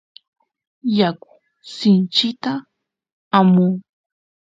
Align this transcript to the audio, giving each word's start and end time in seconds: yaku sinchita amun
yaku 0.97 1.31
sinchita 1.73 2.53
amun 3.37 3.73